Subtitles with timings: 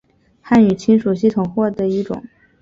[0.41, 2.23] 汉语亲属系统或的一种。